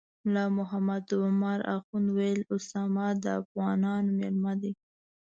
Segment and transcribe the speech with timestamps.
[0.25, 4.71] ملا محمد عمر اخند ویل اسامه د افغانانو میلمه دی.